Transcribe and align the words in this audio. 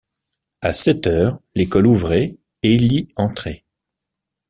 À 0.61 0.73
sept 0.73 1.05
heures, 1.05 1.39
l’école 1.53 1.85
ouvrait 1.85 2.35
et 2.63 2.73
il 2.73 2.91
y 2.91 3.07
entrait. 3.17 3.65